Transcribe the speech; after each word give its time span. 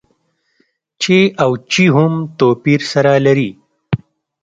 چې 1.01 1.17
او 1.43 1.51
چي 1.71 1.85
هم 1.95 2.13
توپير 2.39 2.81
سره 2.93 3.13
لري. 3.25 3.49